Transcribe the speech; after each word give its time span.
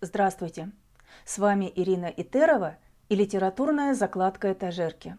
Здравствуйте! 0.00 0.70
С 1.24 1.38
вами 1.38 1.72
Ирина 1.74 2.06
Итерова 2.06 2.76
и 3.08 3.16
литературная 3.16 3.94
закладка 3.94 4.52
этажерки. 4.52 5.16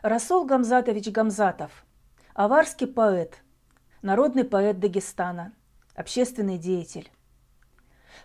Расул 0.00 0.44
Гамзатович 0.44 1.08
Гамзатов– 1.08 1.84
аварский 2.34 2.86
поэт, 2.86 3.42
народный 4.00 4.44
поэт 4.44 4.78
Дагестана, 4.78 5.54
общественный 5.96 6.56
деятель. 6.56 7.10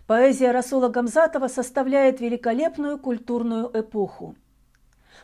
Поэзия 0.06 0.52
Расула 0.52 0.88
Гамзатова 0.88 1.48
составляет 1.48 2.20
великолепную 2.20 2.96
культурную 2.96 3.68
эпоху. 3.74 4.36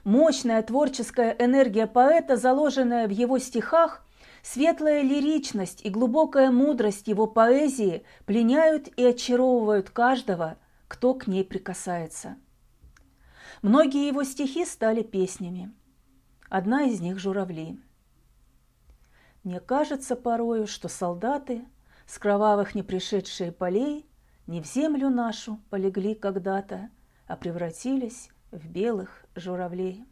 Мощная 0.02 0.60
творческая 0.64 1.36
энергия 1.38 1.86
поэта, 1.86 2.36
заложенная 2.36 3.06
в 3.06 3.10
его 3.10 3.38
стихах, 3.38 4.04
Светлая 4.42 5.02
лиричность 5.02 5.84
и 5.84 5.90
глубокая 5.90 6.50
мудрость 6.50 7.08
его 7.08 7.26
поэзии 7.26 8.04
пленяют 8.24 8.88
и 8.96 9.04
очаровывают 9.04 9.90
каждого, 9.90 10.56
кто 10.88 11.14
к 11.14 11.26
ней 11.26 11.44
прикасается. 11.44 12.36
Многие 13.62 14.06
его 14.08 14.24
стихи 14.24 14.64
стали 14.64 15.02
песнями. 15.02 15.72
Одна 16.48 16.84
из 16.84 17.00
них 17.00 17.18
«Журавли». 17.18 17.78
Мне 19.44 19.60
кажется 19.60 20.16
порою, 20.16 20.66
что 20.66 20.88
солдаты 20.88 21.64
с 22.06 22.18
кровавых 22.18 22.74
непришедшие 22.74 23.52
полей 23.52 24.06
не 24.46 24.60
в 24.60 24.66
землю 24.66 25.10
нашу 25.10 25.60
полегли 25.70 26.14
когда-то, 26.14 26.90
а 27.26 27.36
превратились 27.36 28.30
в 28.50 28.68
белых 28.68 29.24
журавлей. 29.34 30.04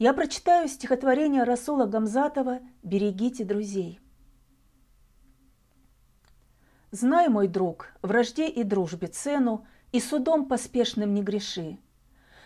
Я 0.00 0.14
прочитаю 0.14 0.66
стихотворение 0.66 1.44
Расула 1.44 1.84
Гамзатова 1.84 2.60
«Берегите 2.82 3.44
друзей». 3.44 4.00
Знай, 6.90 7.28
мой 7.28 7.48
друг, 7.48 7.92
вражде 8.00 8.48
и 8.48 8.64
дружбе 8.64 9.08
цену, 9.08 9.66
И 9.92 10.00
судом 10.00 10.48
поспешным 10.48 11.12
не 11.12 11.22
греши. 11.22 11.78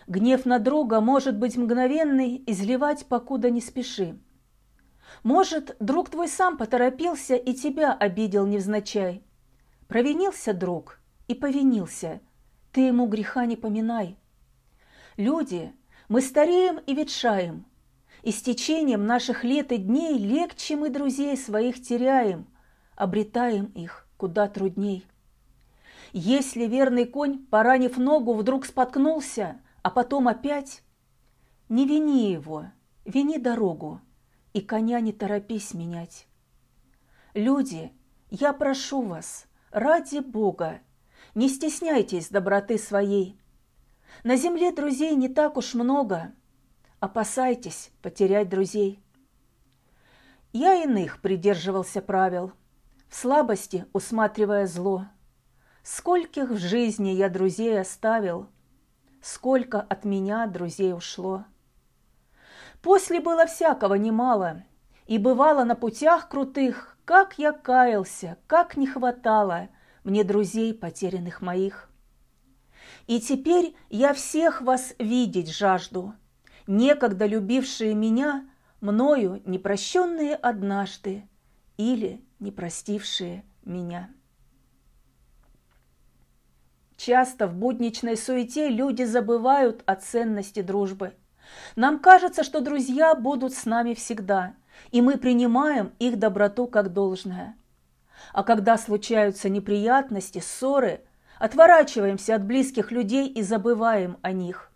Гнев 0.05 0.45
на 0.45 0.59
друга 0.59 0.99
может 0.99 1.37
быть 1.37 1.55
мгновенный, 1.55 2.43
Изливать 2.45 3.05
покуда 3.05 3.49
не 3.49 3.61
спеши. 3.61 4.19
Может, 5.23 5.77
друг 5.79 6.09
твой 6.09 6.27
сам 6.27 6.57
поторопился 6.57 7.37
И 7.37 7.53
тебя 7.53 7.93
обидел 7.93 8.45
невзначай. 8.45 9.23
Провинился 9.87 10.53
друг 10.53 10.99
и 11.29 11.33
повинился, 11.33 12.19
Ты 12.73 12.81
ему 12.81 13.07
греха 13.07 13.45
не 13.45 13.55
поминай. 13.55 14.17
Люди— 15.15 15.71
мы 16.07 16.21
стареем 16.21 16.77
и 16.79 16.93
ветшаем, 16.93 17.65
и 18.21 18.31
с 18.31 18.41
течением 18.41 19.05
наших 19.05 19.43
лет 19.43 19.71
и 19.71 19.77
дней 19.77 20.17
легче 20.17 20.75
мы 20.75 20.89
друзей 20.89 21.37
своих 21.37 21.81
теряем, 21.81 22.47
обретаем 22.95 23.65
их 23.67 24.07
куда 24.17 24.47
трудней. 24.47 25.05
Если 26.13 26.65
верный 26.65 27.05
конь, 27.05 27.45
поранив 27.47 27.97
ногу, 27.97 28.33
вдруг 28.33 28.65
споткнулся, 28.65 29.59
а 29.81 29.89
потом 29.89 30.27
опять, 30.27 30.81
не 31.67 31.85
вини 31.85 32.31
его, 32.31 32.67
вини 33.03 33.37
дорогу, 33.37 34.01
и 34.53 34.61
коня 34.61 35.01
не 35.01 35.11
торопись 35.11 35.73
менять. 35.73 36.27
Люди, 37.33 37.91
я 38.29 38.53
прошу 38.53 39.01
вас, 39.01 39.45
ради 39.71 40.19
Бога, 40.19 40.79
не 41.33 41.49
стесняйтесь 41.49 42.29
доброты 42.29 42.77
своей, 42.77 43.37
на 44.23 44.35
земле 44.35 44.71
друзей 44.71 45.15
не 45.15 45.29
так 45.29 45.57
уж 45.57 45.73
много. 45.73 46.31
Опасайтесь 46.99 47.91
потерять 48.01 48.49
друзей. 48.49 49.01
Я 50.53 50.81
иных 50.83 51.21
придерживался 51.21 52.01
правил, 52.01 52.53
в 53.09 53.15
слабости 53.15 53.85
усматривая 53.93 54.67
зло. 54.67 55.05
Скольких 55.83 56.49
в 56.49 56.57
жизни 56.57 57.09
я 57.09 57.29
друзей 57.29 57.79
оставил, 57.79 58.47
сколько 59.21 59.81
от 59.81 60.05
меня 60.05 60.47
друзей 60.47 60.93
ушло. 60.93 61.45
После 62.81 63.19
было 63.19 63.45
всякого 63.45 63.95
немало, 63.95 64.63
и 65.05 65.17
бывало 65.17 65.63
на 65.63 65.75
путях 65.75 66.29
крутых, 66.29 66.97
как 67.05 67.37
я 67.37 67.51
каялся, 67.51 68.37
как 68.47 68.77
не 68.77 68.87
хватало 68.87 69.69
мне 70.03 70.23
друзей 70.23 70.73
потерянных 70.73 71.41
моих. 71.41 71.89
И 73.07 73.19
теперь 73.19 73.75
я 73.89 74.13
всех 74.13 74.61
вас 74.61 74.95
видеть 74.97 75.51
жажду, 75.51 76.13
некогда 76.65 77.25
любившие 77.27 77.93
меня, 77.93 78.49
мною 78.81 79.41
непрощенные 79.45 80.35
однажды 80.35 81.27
или 81.77 82.23
не 82.39 82.51
простившие 82.51 83.43
меня. 83.63 84.09
Часто 86.97 87.47
в 87.47 87.55
будничной 87.55 88.17
суете 88.17 88.69
люди 88.69 89.03
забывают 89.03 89.83
о 89.85 89.95
ценности 89.95 90.61
дружбы. 90.61 91.13
Нам 91.75 91.99
кажется, 91.99 92.43
что 92.43 92.61
друзья 92.61 93.13
будут 93.13 93.53
с 93.53 93.65
нами 93.65 93.93
всегда, 93.93 94.55
и 94.91 95.01
мы 95.01 95.17
принимаем 95.17 95.93
их 95.99 96.17
доброту 96.17 96.67
как 96.67 96.91
должное. 96.91 97.55
А 98.33 98.43
когда 98.43 98.77
случаются 98.79 99.49
неприятности, 99.49 100.39
ссоры– 100.39 101.01
Отворачиваемся 101.39 102.35
от 102.35 102.45
близких 102.45 102.91
людей 102.91 103.27
и 103.27 103.41
забываем 103.41 104.17
о 104.21 104.31
них. 104.31 104.71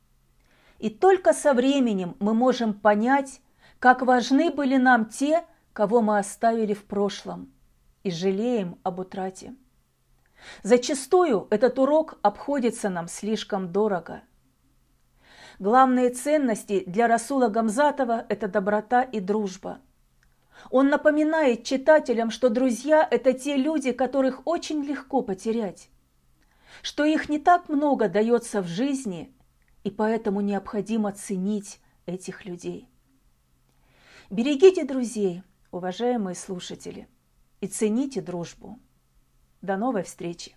И 0.77 0.89
только 0.89 1.33
со 1.33 1.53
временем 1.53 2.15
мы 2.19 2.33
можем 2.33 2.73
понять, 2.73 3.41
как 3.79 4.01
важны 4.01 4.49
были 4.51 4.77
нам 4.77 5.05
те, 5.05 5.45
кого 5.73 6.01
мы 6.01 6.17
оставили 6.17 6.73
в 6.73 6.85
прошлом, 6.85 7.51
и 8.03 8.11
жалеем 8.11 8.77
об 8.83 8.99
утрате. 8.99 9.55
Зачастую 10.63 11.47
этот 11.49 11.79
урок 11.79 12.17
обходится 12.21 12.89
нам 12.89 13.07
слишком 13.07 13.71
дорого. 13.71 14.21
Главные 15.59 16.09
ценности 16.09 16.83
для 16.85 17.07
Расула 17.07 17.49
Гамзатова– 17.49 18.25
это 18.29 18.47
доброта 18.47 19.03
и 19.03 19.19
дружба. 19.19 19.79
Он 20.71 20.89
напоминает 20.89 21.63
читателям, 21.65 22.31
что 22.31 22.49
друзья– 22.49 23.05
это 23.11 23.33
те 23.33 23.57
люди, 23.57 23.91
которых 23.91 24.41
очень 24.45 24.83
легко 24.83 25.21
потерять 25.21 25.89
что 26.81 27.05
их 27.05 27.29
не 27.29 27.39
так 27.39 27.69
много 27.69 28.09
дается 28.09 28.61
в 28.61 28.67
жизни, 28.67 29.33
и 29.83 29.91
поэтому 29.91 30.41
необходимо 30.41 31.11
ценить 31.11 31.79
этих 32.05 32.45
людей. 32.45 32.87
Берегите 34.29 34.85
друзей, 34.85 35.43
уважаемые 35.71 36.35
слушатели, 36.35 37.07
и 37.61 37.67
цените 37.67 38.21
дружбу. 38.21 38.79
До 39.61 39.77
новой 39.77 40.03
встречи! 40.03 40.55